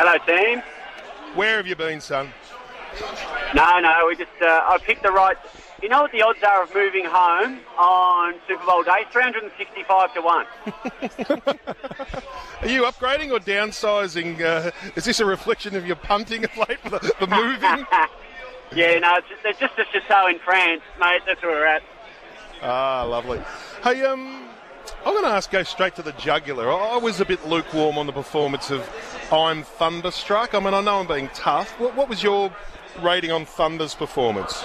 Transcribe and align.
Hello, 0.00 0.16
team. 0.18 0.62
Where 1.34 1.56
have 1.56 1.66
you 1.66 1.74
been, 1.74 2.00
son? 2.00 2.30
No, 3.52 3.80
no, 3.80 4.04
we 4.06 4.14
just 4.14 4.30
uh, 4.40 4.46
I 4.46 4.78
picked 4.78 5.02
the 5.02 5.10
right. 5.10 5.36
You 5.82 5.88
know 5.88 6.02
what 6.02 6.12
the 6.12 6.22
odds 6.22 6.38
are 6.44 6.62
of 6.62 6.72
moving 6.72 7.04
home 7.04 7.58
on 7.76 8.34
Super 8.46 8.64
Bowl 8.64 8.84
day? 8.84 9.02
365 9.10 10.14
to 10.14 10.20
1. 10.20 10.46
Are 12.62 12.68
you 12.68 12.82
upgrading 12.82 13.32
or 13.32 13.40
downsizing? 13.40 14.40
Uh, 14.40 14.70
is 14.94 15.04
this 15.04 15.18
a 15.18 15.24
reflection 15.24 15.74
of 15.74 15.84
your 15.84 15.96
punting 15.96 16.44
of 16.44 16.56
late, 16.56 16.80
the, 16.84 17.14
the 17.18 17.26
moving? 17.26 17.60
yeah, 18.72 19.00
no, 19.00 19.16
it's 19.16 19.28
just, 19.28 19.44
it's 19.44 19.58
just 19.58 19.76
a 19.80 19.84
chateau 19.90 20.28
in 20.28 20.38
France, 20.38 20.82
mate. 21.00 21.22
That's 21.26 21.42
where 21.42 21.50
we're 21.50 21.66
at. 21.66 21.82
Ah, 22.62 23.02
lovely. 23.02 23.40
Hey, 23.82 24.04
um, 24.04 24.48
I'm 25.04 25.12
going 25.12 25.24
to 25.24 25.30
ask, 25.30 25.50
go 25.50 25.64
straight 25.64 25.96
to 25.96 26.02
the 26.02 26.12
jugular. 26.12 26.72
I 26.72 26.98
was 26.98 27.20
a 27.20 27.24
bit 27.24 27.46
lukewarm 27.48 27.98
on 27.98 28.06
the 28.06 28.12
performance 28.12 28.70
of 28.70 28.88
I'm 29.30 29.62
Thunderstruck. 29.62 30.54
I 30.54 30.60
mean, 30.60 30.72
I 30.72 30.80
know 30.80 31.00
I'm 31.00 31.06
being 31.06 31.28
tough. 31.34 31.68
What, 31.78 31.94
what 31.94 32.08
was 32.08 32.22
your 32.22 32.50
rating 33.02 33.30
on 33.30 33.44
Thunder's 33.44 33.94
performance? 33.94 34.62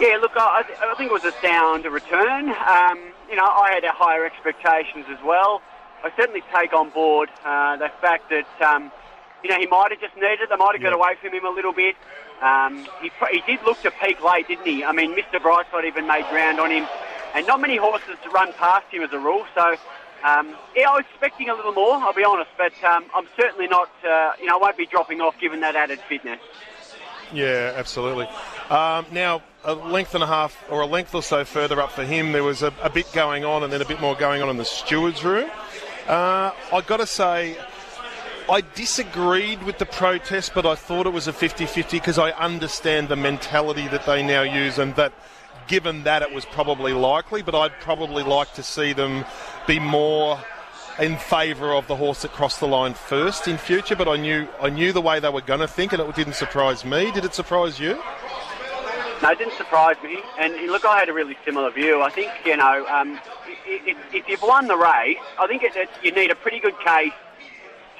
Yeah, 0.00 0.18
look, 0.20 0.32
I, 0.36 0.62
I 0.82 0.94
think 0.96 1.10
it 1.10 1.12
was 1.12 1.24
a 1.24 1.32
sound 1.40 1.84
return. 1.86 2.50
Um, 2.50 2.98
you 3.30 3.36
know, 3.36 3.44
I 3.46 3.70
had 3.72 3.84
higher 3.86 4.26
expectations 4.26 5.06
as 5.08 5.18
well. 5.24 5.62
I 6.02 6.10
certainly 6.16 6.42
take 6.54 6.74
on 6.74 6.90
board 6.90 7.30
uh, 7.46 7.76
the 7.78 7.88
fact 8.02 8.28
that, 8.28 8.46
um, 8.60 8.92
you 9.42 9.48
know, 9.48 9.56
he 9.58 9.66
might 9.66 9.90
have 9.90 10.00
just 10.00 10.14
needed 10.16 10.40
it. 10.42 10.48
They 10.50 10.56
might 10.56 10.74
have 10.74 10.82
Yeah. 10.82 10.90
got 10.90 10.96
away 10.96 11.14
from 11.20 11.32
him 11.32 11.46
a 11.46 11.50
little 11.50 11.72
bit. 11.72 11.96
Um, 12.42 12.86
he, 13.00 13.10
he 13.30 13.40
did 13.46 13.64
look 13.64 13.80
to 13.82 13.90
peak 13.90 14.22
late, 14.22 14.48
didn't 14.48 14.66
he? 14.66 14.84
I 14.84 14.92
mean, 14.92 15.16
Mr. 15.16 15.40
Brightside 15.40 15.86
even 15.86 16.06
made 16.06 16.26
ground 16.28 16.60
on 16.60 16.70
him. 16.70 16.86
And 17.34 17.46
not 17.46 17.60
many 17.60 17.76
horses 17.76 18.16
to 18.22 18.30
run 18.30 18.52
past 18.54 18.86
him 18.90 19.02
as 19.02 19.12
a 19.12 19.18
rule. 19.18 19.46
So, 19.54 19.76
um, 20.24 20.56
yeah, 20.74 20.88
I 20.88 20.96
was 20.96 21.04
expecting 21.10 21.50
a 21.50 21.54
little 21.54 21.72
more, 21.72 21.94
I'll 21.96 22.14
be 22.14 22.24
honest. 22.24 22.50
But 22.56 22.72
um, 22.82 23.04
I'm 23.14 23.26
certainly 23.36 23.68
not, 23.68 23.90
uh, 24.02 24.32
you 24.40 24.46
know, 24.46 24.56
I 24.56 24.60
won't 24.60 24.76
be 24.76 24.86
dropping 24.86 25.20
off 25.20 25.38
given 25.38 25.60
that 25.60 25.76
added 25.76 26.00
fitness. 26.08 26.40
Yeah, 27.32 27.72
absolutely. 27.76 28.26
Um, 28.70 29.06
now, 29.12 29.42
a 29.64 29.74
length 29.74 30.14
and 30.14 30.22
a 30.22 30.26
half 30.26 30.56
or 30.70 30.80
a 30.80 30.86
length 30.86 31.14
or 31.14 31.22
so 31.22 31.44
further 31.44 31.80
up 31.80 31.90
for 31.90 32.04
him, 32.04 32.32
there 32.32 32.42
was 32.42 32.62
a, 32.62 32.72
a 32.82 32.90
bit 32.90 33.10
going 33.12 33.44
on 33.44 33.62
and 33.62 33.72
then 33.72 33.82
a 33.82 33.84
bit 33.84 34.00
more 34.00 34.14
going 34.14 34.40
on 34.40 34.48
in 34.48 34.56
the 34.56 34.64
steward's 34.64 35.24
room. 35.24 35.50
Uh, 36.06 36.52
i 36.72 36.80
got 36.86 36.98
to 36.98 37.06
say, 37.06 37.56
I 38.48 38.62
disagreed 38.74 39.62
with 39.62 39.78
the 39.78 39.86
protest, 39.86 40.52
but 40.54 40.66
I 40.66 40.74
thought 40.74 41.06
it 41.06 41.12
was 41.12 41.28
a 41.28 41.32
50 41.32 41.66
50 41.66 41.98
because 41.98 42.18
I 42.18 42.30
understand 42.32 43.08
the 43.08 43.16
mentality 43.16 43.88
that 43.88 44.04
they 44.06 44.22
now 44.22 44.42
use 44.42 44.78
and 44.78 44.94
that 44.96 45.12
given 45.66 46.04
that 46.04 46.22
it 46.22 46.32
was 46.32 46.44
probably 46.44 46.92
likely, 46.92 47.42
but 47.42 47.54
I'd 47.54 47.78
probably 47.80 48.22
like 48.22 48.52
to 48.54 48.62
see 48.62 48.92
them 48.92 49.24
be 49.66 49.78
more 49.78 50.38
in 50.98 51.16
favour 51.16 51.72
of 51.74 51.86
the 51.88 51.96
horse 51.96 52.22
that 52.22 52.30
crossed 52.32 52.60
the 52.60 52.68
line 52.68 52.94
first 52.94 53.48
in 53.48 53.58
future. 53.58 53.96
But 53.96 54.08
I 54.08 54.16
knew 54.16 54.46
I 54.60 54.70
knew 54.70 54.92
the 54.92 55.00
way 55.00 55.20
they 55.20 55.28
were 55.30 55.40
going 55.40 55.60
to 55.60 55.68
think, 55.68 55.92
and 55.92 56.00
it 56.02 56.14
didn't 56.14 56.34
surprise 56.34 56.84
me. 56.84 57.10
Did 57.12 57.24
it 57.24 57.34
surprise 57.34 57.78
you? 57.80 58.00
No, 59.22 59.30
it 59.30 59.38
didn't 59.38 59.54
surprise 59.56 59.96
me. 60.04 60.18
And 60.38 60.54
look, 60.70 60.84
I 60.84 60.98
had 60.98 61.08
a 61.08 61.12
really 61.12 61.36
similar 61.44 61.70
view. 61.70 62.02
I 62.02 62.10
think, 62.10 62.30
you 62.44 62.56
know, 62.56 62.84
um, 62.88 63.18
if, 63.66 63.96
if 64.12 64.28
you've 64.28 64.42
won 64.42 64.66
the 64.66 64.76
race, 64.76 65.16
I 65.38 65.46
think 65.46 65.62
it, 65.62 65.74
it, 65.76 65.88
you 66.02 66.12
need 66.12 66.30
a 66.30 66.34
pretty 66.34 66.60
good 66.60 66.78
case 66.80 67.12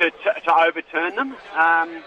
to, 0.01 0.11
to, 0.11 0.41
to 0.45 0.55
overturn 0.55 1.17
them. 1.17 1.35
Um, 1.57 2.03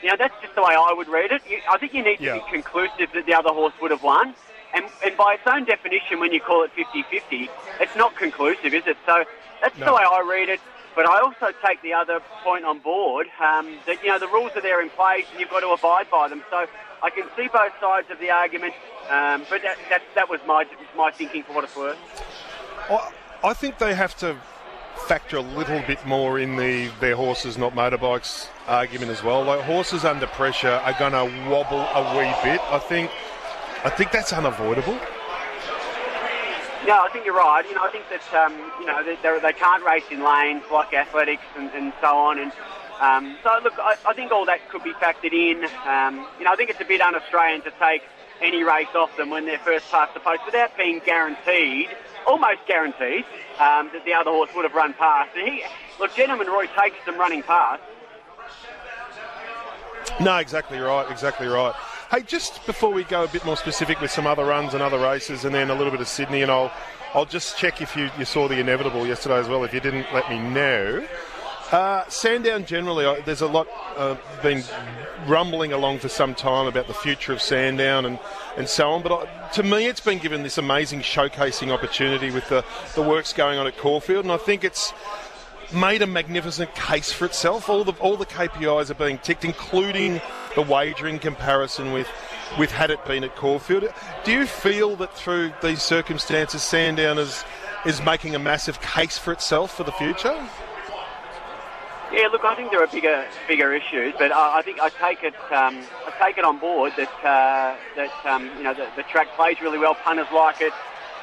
you 0.00 0.10
know, 0.10 0.16
that's 0.16 0.34
just 0.42 0.54
the 0.54 0.62
way 0.62 0.76
I 0.78 0.92
would 0.96 1.08
read 1.08 1.32
it. 1.32 1.42
You, 1.48 1.58
I 1.68 1.78
think 1.78 1.92
you 1.94 2.04
need 2.04 2.18
to 2.18 2.24
Yeah. 2.24 2.34
be 2.34 2.42
conclusive 2.52 3.08
that 3.14 3.26
the 3.26 3.34
other 3.34 3.50
horse 3.50 3.72
would 3.80 3.90
have 3.90 4.02
won. 4.04 4.34
And, 4.74 4.86
and 5.04 5.16
by 5.16 5.34
its 5.34 5.42
own 5.46 5.64
definition, 5.64 6.18
when 6.20 6.32
you 6.32 6.40
call 6.40 6.64
it 6.64 6.70
50-50, 6.76 7.48
it's 7.80 7.94
not 7.96 8.16
conclusive, 8.16 8.72
is 8.74 8.86
it? 8.86 8.96
So 9.06 9.24
that's 9.60 9.76
No. 9.78 9.86
the 9.86 9.92
way 9.94 10.02
I 10.02 10.20
read 10.28 10.48
it. 10.48 10.60
But 10.94 11.08
I 11.08 11.20
also 11.20 11.52
take 11.64 11.80
the 11.82 11.94
other 11.94 12.20
point 12.44 12.64
on 12.66 12.78
board 12.78 13.26
um, 13.40 13.78
that 13.86 14.02
you 14.02 14.10
know 14.10 14.18
the 14.18 14.28
rules 14.28 14.52
are 14.56 14.60
there 14.60 14.82
in 14.82 14.90
place 14.90 15.24
and 15.30 15.40
you've 15.40 15.48
got 15.48 15.60
to 15.60 15.68
abide 15.70 16.10
by 16.10 16.28
them. 16.28 16.42
So 16.50 16.66
I 17.02 17.08
can 17.08 17.24
see 17.34 17.48
both 17.48 17.72
sides 17.80 18.10
of 18.10 18.18
the 18.20 18.30
argument, 18.30 18.74
um, 19.08 19.46
but 19.48 19.62
that, 19.62 19.78
that 19.88 20.02
that 20.14 20.28
was 20.28 20.40
my 20.46 20.66
my 20.94 21.10
thinking 21.10 21.44
for 21.44 21.54
what 21.54 21.64
it's 21.64 21.74
worth. 21.74 21.96
I, 22.90 23.10
I 23.42 23.54
think 23.54 23.78
they 23.78 23.94
have 23.94 24.14
to 24.18 24.36
factor 25.06 25.38
a 25.38 25.40
little 25.40 25.80
bit 25.86 26.04
more 26.06 26.38
in 26.38 26.56
the 26.56 26.90
they're 27.00 27.16
horses, 27.16 27.56
not 27.56 27.74
motorbikes 27.74 28.48
argument 28.68 29.12
as 29.12 29.22
well. 29.22 29.42
Like 29.44 29.60
horses 29.62 30.04
under 30.04 30.26
pressure 30.26 30.68
are 30.84 30.92
going 30.98 31.12
to 31.12 31.50
wobble 31.50 31.80
a 31.80 32.18
wee 32.18 32.34
bit. 32.44 32.60
I 32.70 32.78
think, 32.78 33.10
I 33.84 33.90
think 33.90 34.12
that's 34.12 34.32
unavoidable. 34.32 34.94
No, 36.86 36.98
I 36.98 37.08
think 37.12 37.24
you're 37.24 37.34
right. 37.34 37.64
You 37.68 37.74
know, 37.74 37.82
I 37.84 37.90
think 37.90 38.04
that 38.10 38.34
um, 38.34 38.54
you 38.80 38.86
know 38.86 39.02
they, 39.04 39.16
they 39.16 39.52
can't 39.52 39.84
race 39.84 40.04
in 40.10 40.22
lanes 40.22 40.64
like 40.72 40.92
athletics 40.92 41.44
and, 41.56 41.70
and 41.70 41.92
so 42.00 42.16
on. 42.16 42.38
And 42.38 42.52
um, 43.00 43.36
so, 43.42 43.58
look, 43.62 43.74
I, 43.78 43.96
I 44.06 44.14
think 44.14 44.30
all 44.30 44.44
that 44.46 44.68
could 44.68 44.84
be 44.84 44.92
factored 44.92 45.32
in. 45.32 45.64
Um, 45.86 46.26
you 46.38 46.44
know, 46.44 46.52
I 46.52 46.56
think 46.56 46.70
it's 46.70 46.80
a 46.80 46.84
bit 46.84 47.00
un-Australian 47.00 47.62
to 47.62 47.72
take 47.78 48.02
any 48.40 48.62
race 48.62 48.94
off 48.94 49.16
them 49.16 49.30
when 49.30 49.46
they're 49.46 49.58
first 49.58 49.90
past 49.90 50.14
the 50.14 50.20
post 50.20 50.42
without 50.46 50.76
being 50.76 51.00
guaranteed, 51.04 51.88
almost 52.26 52.66
guaranteed, 52.66 53.24
um, 53.58 53.90
that 53.92 54.02
the 54.04 54.14
other 54.14 54.30
horse 54.30 54.50
would 54.54 54.64
have 54.64 54.74
run 54.74 54.92
past. 54.94 55.30
And 55.36 55.48
he, 55.48 55.64
look, 55.98 56.14
Gentleman 56.14 56.48
Roy 56.48 56.66
takes 56.78 57.04
them 57.04 57.18
running 57.18 57.42
past. 57.42 57.82
No, 60.20 60.36
exactly 60.36 60.78
right, 60.78 61.10
exactly 61.10 61.46
right. 61.48 61.74
Hey, 62.10 62.22
just 62.22 62.64
before 62.66 62.92
we 62.92 63.04
go 63.04 63.24
a 63.24 63.28
bit 63.28 63.44
more 63.44 63.56
specific 63.56 64.00
with 64.00 64.10
some 64.10 64.26
other 64.26 64.44
runs 64.44 64.74
and 64.74 64.82
other 64.82 64.98
races, 64.98 65.44
and 65.44 65.54
then 65.54 65.70
a 65.70 65.74
little 65.74 65.90
bit 65.90 66.00
of 66.00 66.08
Sydney, 66.08 66.42
and 66.42 66.50
I'll 66.50 66.70
I'll 67.14 67.24
just 67.26 67.58
check 67.58 67.80
if 67.82 67.96
you, 67.96 68.08
you 68.18 68.24
saw 68.24 68.48
the 68.48 68.58
inevitable 68.58 69.06
yesterday 69.06 69.36
as 69.38 69.48
well. 69.48 69.64
If 69.64 69.74
you 69.74 69.80
didn't, 69.80 70.06
let 70.14 70.30
me 70.30 70.38
know. 70.38 71.06
Uh, 71.70 72.06
Sandown 72.08 72.64
generally, 72.64 73.04
I- 73.06 73.20
there's 73.20 73.40
a 73.42 73.46
lot 73.46 73.66
uh, 73.96 74.16
been 74.42 74.62
rumbling 75.26 75.72
along 75.72 75.98
for 75.98 76.08
some 76.08 76.34
time 76.34 76.66
about 76.66 76.86
the 76.86 76.94
future 76.94 77.32
of 77.32 77.40
Sandown 77.42 78.04
and, 78.06 78.18
and 78.56 78.68
so 78.68 78.90
on. 78.90 79.02
But 79.02 79.12
I, 79.12 79.48
to 79.52 79.62
me, 79.62 79.86
it's 79.86 80.00
been 80.00 80.18
given 80.18 80.42
this 80.42 80.56
amazing 80.58 81.00
showcasing 81.00 81.70
opportunity 81.72 82.30
with 82.30 82.48
the, 82.48 82.64
the 82.94 83.02
works 83.02 83.32
going 83.32 83.58
on 83.58 83.66
at 83.66 83.76
Caulfield, 83.78 84.24
and 84.24 84.32
I 84.32 84.36
think 84.38 84.64
it's 84.64 84.92
made 85.72 86.02
a 86.02 86.06
magnificent 86.06 86.74
case 86.74 87.12
for 87.12 87.24
itself. 87.24 87.68
All 87.68 87.84
the 87.84 87.92
all 87.94 88.16
the 88.16 88.26
KPIs 88.26 88.90
are 88.90 88.94
being 88.94 89.18
ticked, 89.18 89.44
including 89.44 90.20
the 90.54 90.62
wagering 90.62 91.18
comparison 91.18 91.92
with 91.92 92.08
with 92.58 92.70
had 92.70 92.90
it 92.90 93.04
been 93.04 93.24
at 93.24 93.36
Caulfield. 93.36 93.84
Do 94.24 94.32
you 94.32 94.46
feel 94.46 94.96
that 94.96 95.14
through 95.14 95.52
these 95.62 95.82
circumstances, 95.82 96.62
Sandown 96.62 97.18
is 97.18 97.44
is 97.84 98.02
making 98.02 98.34
a 98.34 98.38
massive 98.38 98.80
case 98.80 99.18
for 99.18 99.32
itself 99.32 99.76
for 99.76 99.84
the 99.84 99.92
future? 99.92 100.36
Yeah, 102.12 102.28
look, 102.28 102.44
I 102.44 102.54
think 102.54 102.70
there 102.70 102.82
are 102.82 102.86
bigger 102.86 103.26
bigger 103.48 103.72
issues, 103.72 104.14
but 104.18 104.32
I, 104.32 104.58
I 104.58 104.62
think 104.62 104.80
I 104.80 104.90
take 104.90 105.22
it 105.22 105.34
um, 105.50 105.82
I 106.06 106.12
take 106.22 106.36
it 106.36 106.44
on 106.44 106.58
board 106.58 106.92
that 106.96 107.12
uh, 107.24 107.74
that 107.96 108.26
um, 108.26 108.50
you 108.58 108.64
know 108.64 108.74
the, 108.74 108.86
the 108.96 109.02
track 109.04 109.28
plays 109.34 109.60
really 109.62 109.78
well. 109.78 109.94
Punters 109.94 110.26
like 110.32 110.60
it, 110.60 110.72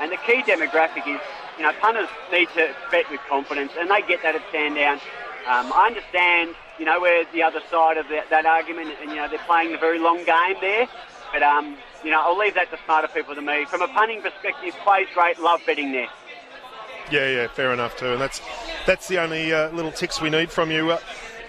and 0.01 0.11
the 0.11 0.17
key 0.17 0.41
demographic 0.41 1.07
is 1.07 1.21
you 1.59 1.65
know 1.65 1.73
punters 1.81 2.07
need 2.31 2.47
to 2.55 2.73
bet 2.89 3.09
with 3.11 3.19
confidence, 3.27 3.73
and 3.77 3.91
they 3.91 4.01
get 4.01 4.23
that 4.23 4.33
at 4.33 4.41
Sandown. 4.51 4.99
Um, 5.47 5.71
I 5.73 5.87
understand 5.87 6.55
you 6.79 6.85
know 6.85 6.99
where 7.01 7.25
the 7.33 7.43
other 7.43 7.59
side 7.69 7.97
of 7.97 8.07
that, 8.07 8.29
that 8.29 8.45
argument, 8.45 8.95
and 9.01 9.11
you 9.11 9.17
know 9.17 9.27
they're 9.27 9.39
playing 9.39 9.73
the 9.73 9.77
very 9.77 9.99
long 9.99 10.23
game 10.23 10.55
there, 10.61 10.87
but 11.33 11.43
um, 11.43 11.75
you 12.03 12.11
know 12.11 12.21
I'll 12.21 12.37
leave 12.37 12.55
that 12.55 12.71
to 12.71 12.79
smarter 12.85 13.09
people 13.09 13.35
than 13.35 13.45
me. 13.45 13.65
From 13.65 13.81
a 13.81 13.87
punting 13.89 14.21
perspective, 14.21 14.73
plays 14.83 15.07
great, 15.13 15.37
love 15.39 15.59
betting 15.65 15.91
there. 15.91 16.07
Yeah, 17.11 17.27
yeah, 17.27 17.47
fair 17.47 17.73
enough 17.73 17.97
too. 17.97 18.13
And 18.13 18.21
that's 18.21 18.41
that's 18.85 19.07
the 19.09 19.19
only 19.19 19.51
uh, 19.51 19.69
little 19.71 19.91
ticks 19.91 20.21
we 20.21 20.29
need 20.29 20.51
from 20.51 20.71
you. 20.71 20.91
Uh, 20.91 20.99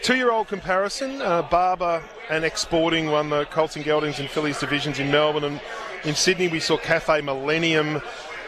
two-year-old 0.03 0.49
comparison: 0.49 1.23
uh, 1.23 1.43
Barber 1.43 2.03
and 2.29 2.45
Exporting 2.45 3.07
won 3.07 3.31
the 3.31 3.45
Colts 3.47 3.77
and 3.77 3.85
Geldings 3.85 4.19
and 4.19 4.29
Fillies 4.29 4.59
divisions 4.59 4.99
in 4.99 5.11
Melbourne, 5.13 5.45
and 5.45 5.61
in 6.05 6.17
Sydney 6.17 6.49
we 6.49 6.59
saw 6.59 6.77
Cafe 6.79 7.21
Millennium. 7.21 8.03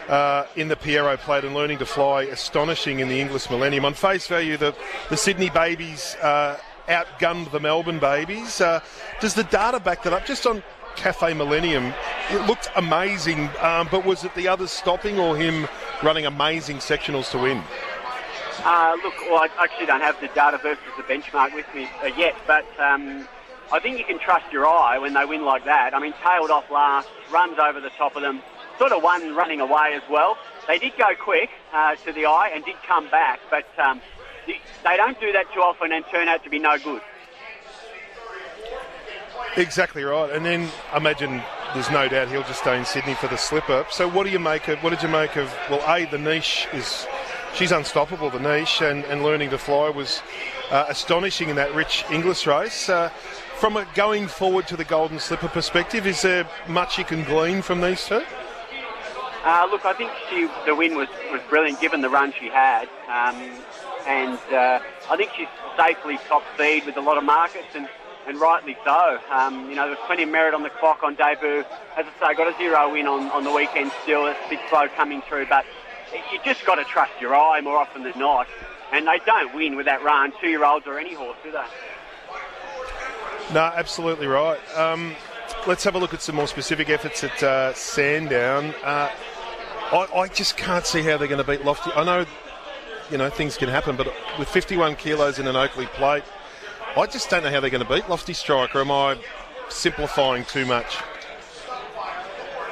Uh, 0.07 0.45
in 0.57 0.67
the 0.67 0.75
Pierro 0.75 1.17
plate 1.17 1.45
and 1.45 1.55
learning 1.55 1.77
to 1.77 1.85
fly, 1.85 2.23
astonishing 2.23 2.99
in 2.99 3.07
the 3.07 3.21
Inglis 3.21 3.49
Millennium. 3.49 3.85
On 3.85 3.93
face 3.93 4.27
value, 4.27 4.57
the, 4.57 4.75
the 5.09 5.15
Sydney 5.15 5.49
babies 5.49 6.17
uh, 6.21 6.57
outgunned 6.89 7.51
the 7.51 7.59
Melbourne 7.61 7.99
babies. 7.99 8.59
Uh, 8.59 8.81
does 9.21 9.33
the 9.33 9.45
data 9.45 9.79
back 9.79 10.03
that 10.03 10.11
up? 10.11 10.25
Just 10.25 10.45
on 10.45 10.61
Cafe 10.95 11.33
Millennium, 11.33 11.93
it 12.29 12.45
looked 12.47 12.69
amazing, 12.75 13.49
um, 13.61 13.87
but 13.89 14.05
was 14.05 14.23
it 14.23 14.35
the 14.35 14.47
others 14.47 14.71
stopping 14.71 15.19
or 15.19 15.37
him 15.37 15.67
running 16.03 16.25
amazing 16.25 16.77
sectionals 16.77 17.31
to 17.31 17.37
win? 17.37 17.63
Uh, 18.65 18.95
look, 19.03 19.13
well, 19.29 19.39
I 19.39 19.49
actually 19.59 19.87
don't 19.87 20.01
have 20.01 20.19
the 20.21 20.27
data 20.29 20.57
versus 20.57 20.83
the 20.97 21.03
benchmark 21.03 21.55
with 21.55 21.65
me 21.73 21.87
uh, 22.03 22.07
yet, 22.17 22.35
but 22.45 22.65
um, 22.79 23.27
I 23.71 23.79
think 23.79 23.97
you 23.97 24.05
can 24.05 24.19
trust 24.19 24.51
your 24.51 24.67
eye 24.67 24.97
when 24.99 25.13
they 25.13 25.25
win 25.25 25.43
like 25.43 25.65
that. 25.65 25.93
I 25.93 25.99
mean, 25.99 26.13
tailed 26.23 26.51
off 26.51 26.69
last, 26.69 27.07
runs 27.31 27.57
over 27.57 27.79
the 27.79 27.89
top 27.91 28.15
of 28.15 28.21
them, 28.21 28.41
sort 28.77 28.91
of 28.91 29.03
one 29.03 29.35
running 29.35 29.59
away 29.59 29.93
as 29.93 30.03
well. 30.09 30.37
They 30.67 30.79
did 30.79 30.93
go 30.97 31.09
quick 31.19 31.49
uh, 31.73 31.95
to 32.05 32.13
the 32.13 32.25
eye 32.25 32.51
and 32.53 32.63
did 32.63 32.75
come 32.87 33.09
back, 33.09 33.39
but 33.49 33.65
um, 33.77 34.01
they 34.45 34.97
don't 34.97 35.19
do 35.19 35.31
that 35.31 35.51
too 35.53 35.61
often 35.61 35.91
and 35.91 36.05
turn 36.11 36.27
out 36.27 36.43
to 36.43 36.49
be 36.49 36.59
no 36.59 36.77
good. 36.77 37.01
Exactly 39.55 40.03
right. 40.03 40.31
And 40.31 40.45
then 40.45 40.69
I 40.91 40.97
imagine 40.97 41.41
there's 41.73 41.91
no 41.91 42.07
doubt 42.07 42.29
he'll 42.29 42.43
just 42.43 42.61
stay 42.61 42.77
in 42.77 42.85
Sydney 42.85 43.13
for 43.13 43.27
the 43.27 43.37
slipper. 43.37 43.85
So 43.91 44.09
what 44.09 44.23
do 44.23 44.31
you 44.31 44.39
make 44.39 44.67
of? 44.67 44.79
What 44.83 44.89
did 44.89 45.03
you 45.03 45.09
make 45.09 45.35
of? 45.35 45.53
Well, 45.69 45.83
a 45.87 46.05
the 46.05 46.17
niche 46.17 46.67
is 46.73 47.05
she's 47.53 47.71
unstoppable. 47.71 48.31
The 48.31 48.39
niche 48.39 48.81
and, 48.81 49.03
and 49.05 49.21
learning 49.21 49.51
to 49.51 49.57
fly 49.57 49.89
was 49.89 50.23
uh, 50.71 50.85
astonishing 50.87 51.49
in 51.49 51.55
that 51.57 51.73
rich 51.75 52.03
Inglis 52.09 52.47
race. 52.47 52.89
Uh, 52.89 53.09
from 53.57 53.77
a 53.77 53.85
going 53.93 54.27
forward 54.27 54.67
to 54.67 54.75
the 54.75 54.83
Golden 54.83 55.19
Slipper 55.19 55.47
perspective, 55.47 56.07
is 56.07 56.21
there 56.23 56.47
much 56.67 56.97
you 56.97 57.05
can 57.05 57.23
glean 57.23 57.61
from 57.61 57.79
these 57.79 58.05
two? 58.05 58.23
Uh, 59.43 59.67
look, 59.69 59.83
I 59.83 59.93
think 59.93 60.09
she, 60.29 60.47
the 60.65 60.73
win 60.73 60.95
was, 60.95 61.09
was 61.31 61.41
brilliant 61.49 61.81
given 61.81 62.01
the 62.01 62.09
run 62.09 62.33
she 62.39 62.47
had. 62.47 62.87
Um, 63.07 63.35
and 64.07 64.39
uh, 64.53 64.79
I 65.09 65.17
think 65.17 65.31
she's 65.35 65.47
safely 65.77 66.17
top 66.29 66.43
speed 66.53 66.85
with 66.85 66.95
a 66.97 67.01
lot 67.01 67.17
of 67.17 67.23
markets 67.23 67.67
and, 67.75 67.89
and 68.25 68.39
rightly 68.39 68.77
so. 68.85 69.19
Um, 69.31 69.69
you 69.69 69.75
know, 69.75 69.83
there 69.83 69.91
was 69.91 69.99
plenty 70.05 70.23
of 70.23 70.29
merit 70.29 70.53
on 70.53 70.63
the 70.63 70.69
clock 70.69 71.03
on 71.03 71.15
debut. 71.15 71.65
As 71.97 72.05
I 72.21 72.31
say, 72.31 72.37
got 72.37 72.53
a 72.53 72.57
zero 72.57 72.91
win 72.91 73.05
on, 73.05 73.29
on 73.31 73.43
the 73.43 73.51
weekend 73.51 73.91
still. 74.03 74.27
It's 74.27 74.39
a 74.45 74.49
bit 74.49 74.59
slow 74.69 74.87
coming 74.95 75.21
through, 75.21 75.47
but 75.47 75.65
you 76.31 76.39
just 76.45 76.65
got 76.65 76.75
to 76.75 76.85
trust 76.85 77.11
your 77.19 77.35
eye 77.35 77.59
more 77.61 77.77
often 77.77 78.03
than 78.03 78.17
not. 78.17 78.47
And 78.93 79.07
they 79.07 79.19
don't 79.25 79.53
win 79.55 79.75
with 79.75 79.87
that 79.87 80.03
run, 80.03 80.31
two-year-olds 80.39 80.87
or 80.87 80.99
any 80.99 81.15
horse, 81.15 81.37
do 81.43 81.51
they? 81.51 81.65
No, 83.53 83.61
absolutely 83.61 84.27
right. 84.27 84.59
Um, 84.77 85.15
let's 85.67 85.83
have 85.83 85.95
a 85.95 85.99
look 85.99 86.13
at 86.13 86.21
some 86.21 86.35
more 86.35 86.47
specific 86.47 86.89
efforts 86.89 87.23
at 87.23 87.43
uh, 87.43 87.73
Sandown. 87.73 88.73
Uh, 88.83 89.09
I, 89.93 90.07
I, 90.21 90.27
just 90.27 90.57
can't 90.57 90.85
see 90.85 91.01
how 91.03 91.17
they're 91.17 91.27
going 91.27 91.43
to 91.43 91.49
beat 91.49 91.63
Lofty. 91.63 91.91
I 91.95 92.03
know, 92.03 92.25
you 93.11 93.17
know, 93.17 93.29
things 93.29 93.57
can 93.57 93.69
happen, 93.69 93.95
but 93.95 94.07
with 94.39 94.49
51 94.49 94.95
kilos 94.95 95.37
in 95.37 95.47
an 95.47 95.55
Oakleigh 95.55 95.85
plate, 95.93 96.23
I 96.97 97.05
just 97.05 97.29
don't 97.29 97.43
know 97.43 97.51
how 97.51 97.59
they're 97.59 97.69
going 97.69 97.85
to 97.85 97.89
beat 97.89 98.09
Lofty 98.09 98.33
Striker. 98.33 98.81
Am 98.81 98.89
I 98.89 99.17
simplifying 99.69 100.45
too 100.45 100.65
much? 100.65 100.97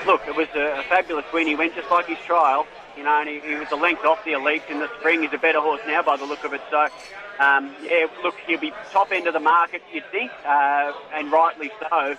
Look, 0.08 0.22
it 0.28 0.36
was 0.36 0.48
a, 0.56 0.80
a 0.80 0.84
fabulous 0.90 1.26
win. 1.32 1.46
He 1.46 1.56
went 1.56 1.76
just 1.76 1.92
like 1.92 2.08
his 2.08 2.18
trial 2.26 2.66
you 2.98 3.04
know, 3.04 3.20
and 3.20 3.30
he, 3.30 3.40
he 3.40 3.56
was 3.56 3.72
a 3.72 3.76
length 3.76 4.06
off 4.06 4.24
the 4.26 4.34
elite 4.34 4.64
in 4.70 4.80
the 4.80 4.90
spring. 5.00 5.22
He's 5.22 5.34
a 5.34 5.38
better 5.38 5.60
horse 5.60 5.82
now 5.88 6.02
by 6.02 6.18
the 6.18 6.26
look 6.26 6.44
of 6.44 6.54
it. 6.54 6.62
So, 6.70 6.88
um, 7.40 7.74
yeah, 7.84 8.08
look, 8.24 8.36
he'll 8.46 8.60
be 8.60 8.72
top 8.92 9.12
end 9.12 9.28
of 9.28 9.34
the 9.34 9.40
market, 9.40 9.82
you'd 9.94 10.06
think, 10.12 10.32
uh, 10.46 10.94
and 11.14 11.32
rightly 11.32 11.72
so. 11.80 12.16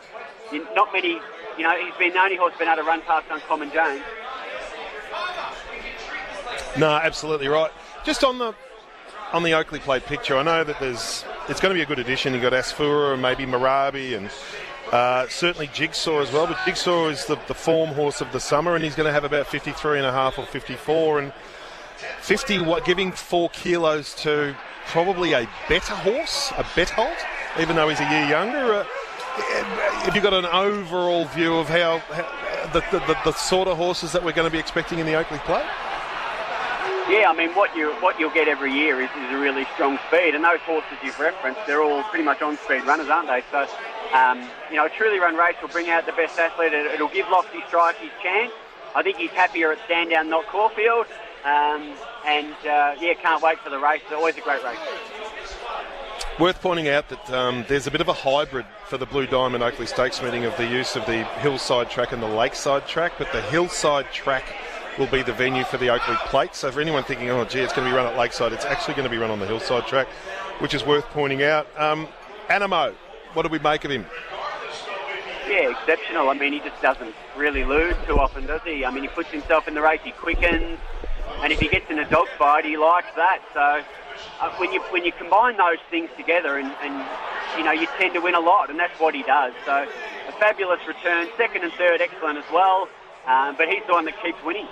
Not 0.75 0.93
many, 0.93 1.20
you 1.56 1.64
know, 1.64 1.76
he's 1.76 1.94
been 1.96 2.12
the 2.12 2.20
only 2.20 2.37
horse 2.37 2.55
been 2.58 2.69
able 2.69 2.82
to 2.82 2.88
run 2.88 3.00
past 3.02 3.26
Uncommon 3.31 3.70
James. 3.72 4.02
No, 6.78 6.88
absolutely 6.88 7.48
right. 7.48 7.70
Just 8.04 8.24
on 8.24 8.38
the 8.38 8.54
on 9.32 9.42
the 9.42 9.54
Oakleigh 9.54 9.80
Plate 9.80 10.04
picture, 10.04 10.36
I 10.36 10.42
know 10.42 10.64
that 10.64 10.78
there's 10.80 11.24
it's 11.48 11.60
going 11.60 11.70
to 11.70 11.74
be 11.74 11.82
a 11.82 11.86
good 11.86 11.98
addition. 11.98 12.32
You've 12.32 12.42
got 12.42 12.52
Asfoora 12.52 13.14
and 13.14 13.22
maybe 13.22 13.44
Marabi 13.44 14.16
and 14.16 14.30
uh, 14.92 15.26
certainly 15.28 15.69
Jigsaw 15.69 16.20
as 16.20 16.30
well, 16.32 16.46
but 16.46 16.58
Jigsaw 16.66 17.08
is 17.08 17.24
the, 17.24 17.36
the 17.48 17.54
form 17.54 17.90
horse 17.90 18.20
of 18.20 18.30
the 18.32 18.40
summer, 18.40 18.74
and 18.74 18.84
he's 18.84 18.94
going 18.94 19.06
to 19.06 19.12
have 19.12 19.24
about 19.24 19.46
53 19.46 19.98
and 19.98 20.06
a 20.06 20.12
half 20.12 20.38
or 20.38 20.44
54, 20.44 21.20
and 21.20 21.32
50 22.20 22.60
what 22.60 22.84
giving 22.84 23.10
four 23.10 23.48
kilos 23.50 24.14
to 24.16 24.54
probably 24.88 25.32
a 25.32 25.48
better 25.69 25.94
horse, 25.94 26.52
a 26.58 26.64
Betholt, 26.64 27.16
even 27.58 27.74
though 27.76 27.88
he's 27.88 28.00
a 28.00 28.10
year 28.10 28.28
younger. 28.28 28.74
Uh, 28.74 28.84
have 30.04 30.14
you 30.14 30.20
got 30.20 30.34
an 30.34 30.44
overall 30.44 31.24
view 31.26 31.54
of 31.54 31.69
how, 31.69 31.98
how 31.98 32.69
the, 32.72 32.80
the, 32.90 33.16
the, 33.24 33.32
sort 33.32 33.66
of 33.69 33.78
horses 33.78 34.12
that 34.12 34.22
we're 34.22 34.32
going 34.32 34.46
to 34.46 34.52
be 34.52 34.58
expecting 34.58 34.98
in 34.98 35.06
the 35.06 35.14
Oakleigh 35.14 35.38
Plate? 35.38 35.64
Yeah, 37.08 37.28
I 37.28 37.34
mean, 37.37 37.50
what 37.50 37.75
you 37.76 37.93
what 37.96 38.19
you'll 38.19 38.31
get 38.31 38.49
every 38.49 38.72
year 38.72 39.00
is, 39.00 39.10
is 39.10 39.32
a 39.32 39.38
really 39.38 39.66
strong 39.75 39.99
speed, 40.08 40.34
and 40.34 40.44
those 40.44 40.60
horses 40.60 40.99
you've 41.02 41.19
referenced, 41.19 41.60
they're 41.66 41.82
all 41.82 42.02
pretty 42.04 42.25
much 42.25 42.40
on-speed 42.43 42.84
runners, 42.87 43.08
aren't 43.08 43.28
they? 43.28 43.43
So 43.50 43.66
um, 44.12 44.46
you 44.70 44.76
know, 44.76 44.87
a 44.87 44.90
truly 44.90 45.19
run 45.19 45.37
race 45.37 45.56
will 45.60 45.69
bring 45.69 45.88
out 45.88 46.06
the 46.06 46.12
best 46.12 46.38
athlete. 46.38 46.72
It'll 46.72 47.08
give 47.08 47.28
Lofty 47.31 47.60
Strike 47.66 47.96
his 47.96 48.10
chance. 48.22 48.52
I 48.94 49.02
think 49.02 49.16
he's 49.16 49.31
happier 49.31 49.72
at 49.72 49.78
Sandown, 49.88 50.28
not 50.28 50.46
Caulfield. 50.46 51.06
Um, 51.44 51.94
and 52.26 52.54
uh, 52.66 52.94
yeah, 53.00 53.14
can't 53.14 53.43
wait 53.43 53.58
for 53.60 53.70
the 53.70 53.78
race. 53.78 54.02
It's 54.05 54.12
always 54.12 54.37
a 54.37 54.43
great 54.43 54.62
race. 54.62 54.78
Worth 56.38 56.60
pointing 56.60 56.88
out 56.88 57.08
that 57.08 57.31
um, 57.31 57.64
there's 57.69 57.87
a 57.87 57.90
bit 57.90 58.00
of 58.00 58.08
a 58.08 58.12
hybrid 58.12 58.66
for 58.87 58.96
the 58.96 59.06
Blue 59.06 59.26
Diamond 59.26 59.62
Oakleigh 59.62 59.87
Stakes 59.87 60.22
meeting 60.22 60.44
of 60.44 60.56
the 60.56 60.66
use 60.66 60.94
of 60.94 61.05
the 61.06 61.25
hillside 61.40 61.90
track 61.90 62.12
and 62.12 62.22
the 62.22 62.28
lakeside 62.28 62.87
track, 62.87 63.12
but 63.19 63.31
the 63.32 63.43
hillside 63.43 64.10
track 64.12 64.44
will 64.99 65.06
be 65.06 65.23
the 65.23 65.33
venue 65.33 65.65
for 65.65 65.79
the 65.79 65.91
Oakleigh 65.91 66.17
Plate. 66.27 66.55
So 66.55 66.71
for 66.71 66.81
anyone 66.81 67.05
thinking, 67.05 67.31
oh 67.31 67.44
gee, 67.44 67.61
it's 67.61 67.73
going 67.73 67.87
to 67.87 67.93
be 67.93 67.97
run 67.97 68.06
at 68.06 68.17
Lakeside, 68.17 68.53
it's 68.53 68.65
actually 68.65 68.94
going 68.94 69.05
to 69.05 69.11
be 69.11 69.19
run 69.19 69.31
on 69.31 69.39
the 69.39 69.47
hillside 69.47 69.87
track, 69.87 70.09
which 70.59 70.75
is 70.75 70.85
worth 70.85 71.05
pointing 71.06 71.43
out. 71.43 71.67
Um, 71.77 72.09
Anamoe, 72.49 72.94
what 73.35 73.43
do 73.43 73.49
we 73.49 73.59
make 73.59 73.85
of 73.85 73.91
him? 73.91 74.06
Yeah, 75.49 75.71
exceptional. 75.71 76.31
I 76.31 76.35
mean, 76.35 76.53
he 76.53 76.61
just 76.61 76.81
doesn't 76.81 77.15
really 77.37 77.65
lose 77.65 77.94
too 78.06 78.19
often, 78.19 78.47
does 78.47 78.62
he? 78.65 78.85
I 78.85 78.91
mean, 78.91 79.03
he 79.03 79.09
puts 79.09 79.31
himself 79.31 79.69
in 79.69 79.75
the 79.75 79.83
race, 79.83 80.00
he 80.03 80.12
quickens, 80.12 80.79
and 81.43 81.53
if 81.53 81.61
he 81.61 81.69
gets 81.69 81.91
in 81.91 81.99
a 81.99 82.09
dogfight, 82.09 82.65
he 82.65 82.77
likes 82.77 83.15
that. 83.17 83.41
So 83.53 83.83
uh, 84.41 84.50
when 84.56 84.73
you 84.73 84.81
when 84.91 85.05
you 85.05 85.12
combine 85.12 85.56
those 85.56 85.79
things 85.91 86.11
together, 86.17 86.59
and, 86.59 86.73
and 86.83 87.06
you 87.59 87.65
know, 87.65 87.73
you 87.73 87.87
tend 87.99 88.15
to 88.15 88.21
win 88.21 88.35
a 88.35 88.41
lot, 88.41 88.71
and 88.71 88.79
that's 88.79 88.99
what 89.00 89.15
he 89.15 89.23
does. 89.23 89.53
So 89.65 89.87
a 90.29 90.33
fabulous 90.33 90.81
return, 90.87 91.29
second 91.37 91.65
and 91.65 91.73
third, 91.73 92.00
excellent 92.00 92.39
as 92.39 92.50
well. 92.53 92.89
Um, 93.26 93.54
but 93.56 93.69
he's 93.69 93.82
the 93.86 93.92
one 93.92 94.04
that 94.06 94.20
keeps 94.22 94.42
winning. 94.44 94.66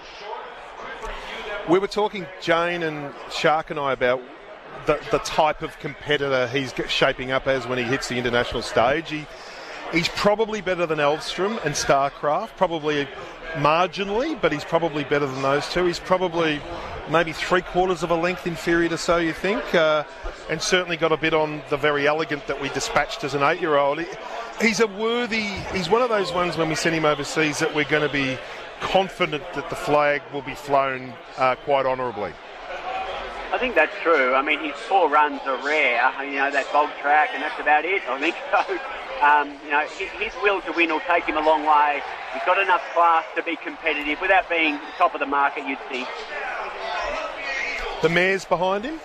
We 1.69 1.79
were 1.79 1.87
talking, 1.87 2.27
Jane 2.41 2.83
and 2.83 3.15
Shark 3.31 3.71
and 3.71 3.79
I, 3.79 3.93
about 3.93 4.21
the, 4.87 4.99
the 5.11 5.19
type 5.19 5.63
of 5.63 5.79
competitor 5.79 6.49
he's 6.49 6.73
shaping 6.89 7.31
up 7.31 7.47
as 7.47 7.67
when 7.67 7.79
he 7.79 7.85
hits 7.85 8.09
the 8.09 8.17
international 8.17 8.63
stage. 8.63 9.11
He, 9.11 9.27
he's 9.93 10.09
probably 10.09 10.61
better 10.61 10.87
than 10.87 10.99
Elvstrom 10.99 11.65
and 11.65 11.75
Starcraft, 11.75 12.57
probably 12.57 13.07
marginally, 13.55 14.41
but 14.41 14.53
he's 14.53 14.65
probably 14.65 15.05
better 15.05 15.27
than 15.27 15.43
those 15.43 15.69
two. 15.69 15.85
He's 15.85 15.99
probably 15.99 16.61
maybe 17.11 17.33
three 17.33 17.63
quarters 17.63 18.03
of 18.03 18.11
a 18.11 18.15
length 18.15 18.47
inferior 18.47 18.89
to 18.89 18.99
So 18.99 19.19
You 19.19 19.33
Think, 19.33 19.75
uh, 19.75 20.05
and 20.49 20.61
certainly 20.61 20.97
got 20.97 21.13
a 21.13 21.17
bit 21.17 21.35
on 21.35 21.63
the 21.69 21.77
Verry 21.77 22.05
Elleegant 22.05 22.47
that 22.47 22.61
we 22.61 22.69
dispatched 22.71 23.25
as 23.25 23.35
an 23.35 23.43
eight 23.43 23.61
year 23.61 23.77
old. 23.77 24.01
He, 24.61 24.69
he's 24.69 24.81
a 24.81 24.87
worthy, 24.87 25.43
he's 25.73 25.89
one 25.89 26.03
of 26.03 26.09
those 26.09 26.33
ones 26.33 26.57
when 26.57 26.69
we 26.69 26.75
send 26.75 26.95
him 26.95 27.05
overseas 27.05 27.59
that 27.59 27.75
we're 27.75 27.85
going 27.85 28.07
to 28.07 28.13
be 28.13 28.39
confident 28.81 29.45
that 29.55 29.69
the 29.71 29.77
flag 29.77 30.23
will 30.33 30.43
be 30.43 30.55
flown 30.55 31.13
uh, 31.37 31.55
quite 31.57 31.87
honourably. 31.87 32.33
I 33.53 33.59
think 33.59 33.75
that's 33.75 33.95
true. 34.03 34.35
I 34.35 34.43
mean, 34.43 34.61
his 34.61 34.75
four 34.75 35.11
runs 35.11 35.41
are 35.45 35.57
rare. 35.65 36.13
You 36.25 36.39
know, 36.39 36.51
that 36.51 36.73
bog 36.73 36.89
track, 37.01 37.31
and 37.35 37.43
that's 37.43 37.59
about 37.61 37.85
it. 37.85 38.03
I 38.09 38.19
think 38.21 38.37
so. 38.51 38.79
Um, 39.21 39.59
you 39.65 39.71
know, 39.71 39.81
his, 39.99 40.09
his, 40.33 40.43
will 40.43 40.63
to 40.63 40.73
win 40.73 40.89
will 40.89 41.01
take 41.01 41.25
him 41.25 41.37
a 41.37 41.43
long 41.43 41.67
way. 41.67 42.01
He's 42.33 42.43
got 42.47 42.59
enough 42.63 42.83
class 42.95 43.25
to 43.37 43.43
be 43.43 43.57
competitive 43.57 44.21
without 44.21 44.49
being 44.49 44.79
top 44.97 45.15
of 45.15 45.21
the 45.21 45.27
market, 45.27 45.67
you'd 45.67 45.79
think. 45.91 46.09
The 48.03 48.09
mares 48.09 48.47
behind 48.47 48.85
him? 48.85 48.99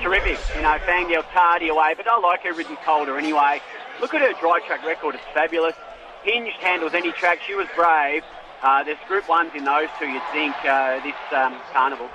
Terrific. 0.00 0.38
You 0.56 0.62
know, 0.62 0.78
Fangirl 0.86 1.24
tardy 1.32 1.68
away, 1.68 1.92
but 1.94 2.06
I 2.08 2.18
like 2.20 2.42
her 2.44 2.54
ridden 2.54 2.76
colder 2.76 3.18
anyway. 3.18 3.60
Look 4.00 4.14
at 4.14 4.22
her 4.22 4.32
dry 4.40 4.60
track 4.66 4.84
record. 4.84 5.14
It's 5.14 5.24
fabulous. 5.34 5.74
Hinged 6.22 6.56
handles 6.60 6.94
any 6.94 7.12
track. 7.12 7.40
She 7.46 7.54
was 7.54 7.66
brave. 7.76 8.24
Uh, 8.62 8.82
there's 8.82 8.98
Group 9.06 9.24
1s 9.24 9.54
in 9.54 9.64
those 9.64 9.88
two, 9.98 10.06
you'd 10.06 10.22
think, 10.32 10.54
uh, 10.64 11.00
this 11.02 11.14
um, 11.32 11.56
carnival. 11.72 12.08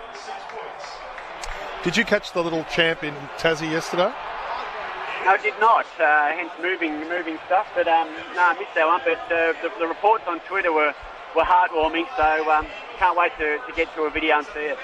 Did 1.84 1.98
you 1.98 2.06
catch 2.06 2.34
the 2.34 2.44
little 2.44 2.64
champ 2.66 3.04
in 3.04 3.14
Tassie 3.38 3.70
yesterday? 3.70 4.12
No, 5.24 5.32
I 5.32 5.38
did 5.42 5.54
not. 5.60 5.86
Uh, 6.00 6.28
hence 6.30 6.52
moving 6.62 7.00
moving 7.10 7.38
stuff. 7.46 7.68
But 7.76 7.88
um, 7.88 8.08
no, 8.36 8.42
I 8.42 8.58
missed 8.60 8.76
that 8.76 8.86
one. 8.86 9.02
But 9.04 9.20
uh, 9.32 9.54
the, 9.62 9.72
the, 9.80 9.88
reports 9.88 10.24
on 10.28 10.40
Twitter 10.42 10.72
were, 10.72 10.94
were 11.36 11.44
heartwarming. 11.44 12.06
So 12.16 12.52
um, 12.52 12.68
can't 12.98 13.18
wait 13.18 13.32
to, 13.40 13.58
to 13.58 13.74
get 13.76 13.94
to 13.96 14.04
a 14.04 14.10
video 14.10 14.38
and 14.38 14.48
see 14.48 14.62
it. 14.62 14.78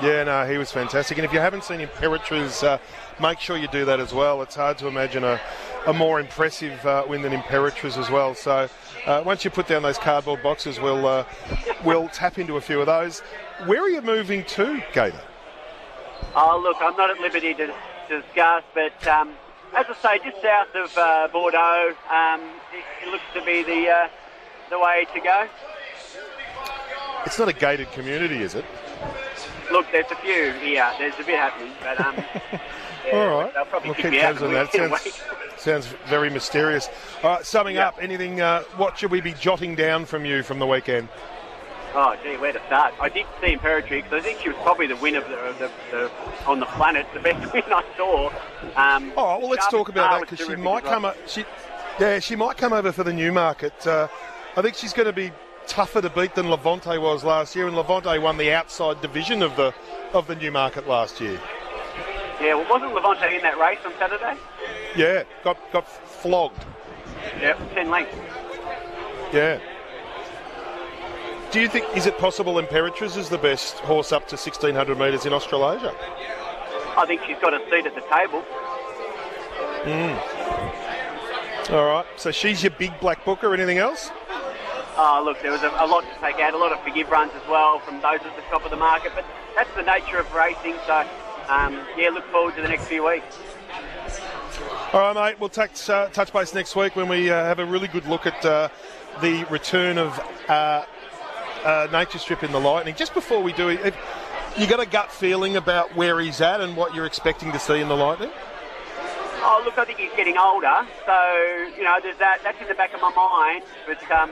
Yeah, 0.00 0.24
no, 0.24 0.46
he 0.46 0.58
was 0.58 0.72
fantastic. 0.72 1.18
And 1.18 1.24
if 1.24 1.32
you 1.32 1.40
haven't 1.40 1.64
seen 1.64 1.80
Imperatriz, 1.80 2.64
uh, 2.64 2.78
make 3.20 3.40
sure 3.40 3.56
you 3.56 3.68
do 3.68 3.84
that 3.84 4.00
as 4.00 4.14
well. 4.14 4.42
It's 4.42 4.54
hard 4.54 4.78
to 4.78 4.88
imagine 4.88 5.22
a, 5.22 5.40
a 5.86 5.92
more 5.92 6.20
impressive 6.20 6.84
uh, 6.86 7.04
win 7.08 7.22
than 7.22 7.32
Imperatriz 7.32 7.98
as 7.98 8.10
well. 8.10 8.34
So 8.34 8.68
uh, 9.06 9.22
once 9.24 9.44
you 9.44 9.50
put 9.50 9.66
down 9.66 9.82
those 9.82 9.98
cardboard 9.98 10.42
boxes, 10.42 10.78
we'll 10.78 11.06
uh, 11.06 11.24
we'll 11.84 12.08
tap 12.08 12.38
into 12.38 12.56
a 12.56 12.60
few 12.60 12.80
of 12.80 12.86
those. 12.86 13.20
Where 13.66 13.82
are 13.82 13.88
you 13.88 14.02
moving 14.02 14.44
to, 14.44 14.82
Gator? 14.92 15.20
Oh, 16.34 16.60
look, 16.62 16.76
I'm 16.80 16.96
not 16.96 17.10
at 17.10 17.18
liberty 17.18 17.54
to, 17.54 17.66
to 17.66 18.22
discuss, 18.22 18.64
but 18.74 19.06
um, 19.06 19.34
as 19.74 19.86
I 19.88 20.18
say, 20.18 20.30
just 20.30 20.42
south 20.42 20.74
of 20.74 20.96
uh, 20.96 21.28
Bordeaux, 21.32 21.94
um, 22.10 22.40
it, 22.72 22.84
it, 23.06 23.10
looks 23.10 23.24
to 23.34 23.44
be 23.44 23.62
the 23.62 23.88
uh, 23.88 24.08
the 24.70 24.78
way 24.78 25.06
to 25.14 25.20
go. 25.20 25.48
It's 27.26 27.38
not 27.38 27.48
a 27.48 27.52
gated 27.52 27.90
community, 27.92 28.42
is 28.42 28.54
it? 28.54 28.64
Look, 29.70 29.86
there's 29.92 30.10
a 30.10 30.16
few 30.16 30.52
here. 30.52 30.90
There's 30.98 31.14
a 31.14 31.24
bit 31.24 31.38
happening, 31.38 31.72
but 31.82 32.00
um, 32.00 32.16
all 33.12 33.28
right. 33.28 33.54
They'll 33.54 33.64
probably 33.64 33.90
we'll 33.90 33.94
keep 33.96 34.12
tabs 34.12 34.42
on 34.42 34.52
that. 34.52 34.72
Sounds, 34.72 35.22
sounds 35.58 35.86
very 36.06 36.30
mysterious. 36.30 36.88
All 37.22 37.36
right, 37.36 37.46
summing 37.46 37.78
up, 37.78 37.96
anything? 38.00 38.40
Uh, 38.40 38.62
what 38.76 38.98
should 38.98 39.10
we 39.10 39.20
be 39.20 39.32
jotting 39.34 39.74
down 39.74 40.04
from 40.04 40.24
you 40.24 40.42
from 40.42 40.58
the 40.58 40.66
weekend? 40.66 41.08
Oh, 41.94 42.16
gee, 42.22 42.38
where 42.38 42.52
to 42.52 42.66
start? 42.66 42.94
I 43.00 43.10
did 43.10 43.26
see 43.40 43.54
Imperatriz. 43.54 44.10
I 44.12 44.20
think 44.20 44.40
she 44.40 44.48
was 44.48 44.56
probably 44.62 44.86
the 44.86 44.96
winner 44.96 45.18
of 45.18 45.28
the, 45.28 45.36
the, 45.58 45.70
the, 45.90 46.10
on 46.46 46.58
the 46.58 46.66
planet, 46.66 47.06
the 47.12 47.20
best 47.20 47.52
win 47.52 47.62
I 47.66 47.84
saw. 47.96 48.30
Um, 48.76 49.12
oh, 49.16 49.38
well, 49.38 49.50
let's 49.50 49.68
talk 49.68 49.90
about 49.90 50.10
that 50.10 50.28
because 50.28 50.46
she 50.46 50.56
might 50.56 50.84
come. 50.84 51.04
Up, 51.04 51.16
she, 51.26 51.44
yeah, 52.00 52.18
she 52.18 52.34
might 52.34 52.56
come 52.56 52.72
over 52.72 52.92
for 52.92 53.04
the 53.04 53.12
Newmarket. 53.12 53.86
Uh, 53.86 54.08
I 54.56 54.62
think 54.62 54.76
she's 54.76 54.94
going 54.94 55.06
to 55.06 55.12
be 55.12 55.32
tougher 55.66 56.00
to 56.00 56.08
beat 56.08 56.34
than 56.34 56.48
Levante 56.48 56.98
was 56.98 57.24
last 57.24 57.54
year, 57.54 57.66
and 57.66 57.76
Levante 57.76 58.18
won 58.18 58.38
the 58.38 58.52
outside 58.52 59.00
division 59.02 59.42
of 59.42 59.54
the 59.56 59.74
of 60.14 60.26
the 60.26 60.34
Newmarket 60.34 60.88
last 60.88 61.20
year. 61.20 61.38
Yeah, 62.42 62.54
well, 62.54 62.68
wasn't 62.68 62.92
Levante 62.92 63.36
in 63.36 63.42
that 63.42 63.56
race 63.56 63.78
on 63.86 63.92
Saturday? 64.00 64.36
Yeah, 64.96 65.22
got 65.44 65.56
got 65.72 65.86
flogged. 65.86 66.64
Yep, 67.40 67.74
10 67.74 67.88
lengths. 67.88 68.16
Yeah. 69.32 69.60
Do 71.52 71.60
you 71.60 71.68
think 71.68 71.86
is 71.96 72.06
it 72.06 72.18
possible 72.18 72.54
Imperatriz 72.54 73.16
is 73.16 73.28
the 73.28 73.38
best 73.38 73.74
horse 73.78 74.10
up 74.10 74.26
to 74.28 74.34
1600 74.34 74.98
metres 74.98 75.24
in 75.24 75.32
Australasia? 75.32 75.94
I 76.96 77.04
think 77.06 77.20
she's 77.28 77.38
got 77.38 77.54
a 77.54 77.60
seat 77.70 77.86
at 77.86 77.94
the 77.94 78.00
table. 78.10 78.40
Hmm. 79.84 81.72
All 81.72 81.86
right. 81.86 82.06
So 82.16 82.32
she's 82.32 82.64
your 82.64 82.72
big 82.72 82.98
black 82.98 83.24
book 83.24 83.44
or 83.44 83.54
anything 83.54 83.78
else? 83.78 84.10
Oh, 84.96 85.22
look, 85.24 85.40
there 85.42 85.52
was 85.52 85.62
a, 85.62 85.70
a 85.78 85.86
lot 85.86 86.02
to 86.02 86.20
take 86.20 86.40
out, 86.40 86.54
a 86.54 86.58
lot 86.58 86.72
of 86.72 86.82
forgive 86.82 87.08
runs 87.08 87.32
as 87.34 87.48
well 87.48 87.78
from 87.78 88.00
those 88.02 88.20
at 88.20 88.34
the 88.36 88.42
top 88.50 88.64
of 88.64 88.70
the 88.70 88.76
market, 88.76 89.12
but 89.14 89.24
that's 89.54 89.72
the 89.74 89.82
nature 89.82 90.18
of 90.18 90.32
racing, 90.34 90.74
so 90.86 91.06
um, 91.48 91.80
yeah, 91.96 92.10
look 92.10 92.24
forward 92.26 92.54
to 92.56 92.62
the 92.62 92.68
next 92.68 92.86
few 92.86 93.06
weeks. 93.06 93.38
All 94.92 95.00
right, 95.00 95.14
mate. 95.14 95.40
We'll 95.40 95.48
touch, 95.48 95.88
uh, 95.88 96.08
touch 96.08 96.32
base 96.32 96.54
next 96.54 96.76
week 96.76 96.96
when 96.96 97.08
we 97.08 97.30
uh, 97.30 97.44
have 97.44 97.58
a 97.58 97.64
really 97.64 97.88
good 97.88 98.06
look 98.06 98.26
at 98.26 98.44
uh, 98.44 98.68
the 99.20 99.44
return 99.44 99.98
of 99.98 100.18
uh, 100.48 100.84
uh, 101.64 101.88
Nature 101.90 102.18
Strip 102.18 102.42
in 102.42 102.52
the 102.52 102.60
Lightning. 102.60 102.94
Just 102.94 103.14
before 103.14 103.42
we 103.42 103.52
do 103.52 103.68
it, 103.68 103.94
you 104.58 104.66
got 104.66 104.80
a 104.80 104.86
gut 104.86 105.10
feeling 105.10 105.56
about 105.56 105.96
where 105.96 106.20
he's 106.20 106.40
at 106.40 106.60
and 106.60 106.76
what 106.76 106.94
you're 106.94 107.06
expecting 107.06 107.52
to 107.52 107.58
see 107.58 107.80
in 107.80 107.88
the 107.88 107.96
Lightning? 107.96 108.30
Oh, 109.44 109.62
look, 109.64 109.78
I 109.78 109.84
think 109.84 109.98
he's 109.98 110.12
getting 110.16 110.36
older, 110.36 110.86
so 111.04 111.68
you 111.76 111.82
know, 111.82 111.98
there's 112.02 112.18
that. 112.18 112.40
That's 112.44 112.60
in 112.60 112.68
the 112.68 112.74
back 112.74 112.94
of 112.94 113.00
my 113.00 113.12
mind, 113.12 113.64
but 113.86 114.10
um, 114.10 114.30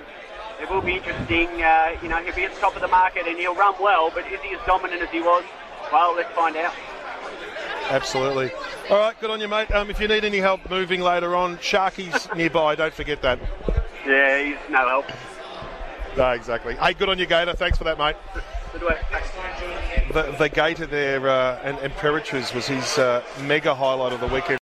it 0.60 0.70
will 0.70 0.82
be 0.82 0.96
interesting. 0.96 1.48
Uh, 1.62 1.96
you 2.02 2.08
know, 2.08 2.18
he'll 2.18 2.34
be 2.34 2.44
at 2.44 2.54
the 2.54 2.60
top 2.60 2.76
of 2.76 2.82
the 2.82 2.88
market 2.88 3.26
and 3.26 3.36
he'll 3.38 3.54
run 3.54 3.74
well, 3.80 4.10
but 4.14 4.30
is 4.30 4.40
he 4.40 4.54
as 4.54 4.60
dominant 4.66 5.02
as 5.02 5.10
he 5.10 5.20
was? 5.20 5.42
Well, 5.90 6.14
let's 6.14 6.32
find 6.34 6.56
out. 6.56 6.74
Absolutely. 7.90 8.52
All 8.88 8.98
right, 8.98 9.20
good 9.20 9.30
on 9.30 9.40
you, 9.40 9.48
mate. 9.48 9.70
Um, 9.72 9.90
if 9.90 10.00
you 10.00 10.06
need 10.08 10.24
any 10.24 10.38
help 10.38 10.70
moving 10.70 11.00
later 11.00 11.34
on, 11.34 11.56
Sharky's 11.58 12.32
nearby. 12.36 12.76
Don't 12.76 12.94
forget 12.94 13.20
that. 13.22 13.38
Yeah, 14.06 14.42
he's 14.42 14.56
no 14.70 14.88
help. 14.88 15.06
No, 16.16 16.30
exactly. 16.30 16.74
Hey, 16.74 16.94
good 16.94 17.08
on 17.08 17.18
you, 17.18 17.26
Gator. 17.26 17.54
Thanks 17.54 17.78
for 17.78 17.84
that, 17.84 17.98
mate. 17.98 18.16
Good 18.72 18.82
work. 18.82 18.98
The, 20.12 20.34
the 20.38 20.48
Gator 20.48 20.86
there 20.86 21.28
uh, 21.28 21.60
and 21.62 21.76
Imperatriz 21.78 22.52
was 22.52 22.66
his 22.66 22.98
uh, 22.98 23.22
mega 23.42 23.74
highlight 23.74 24.12
of 24.12 24.20
the 24.20 24.26
weekend. 24.26 24.58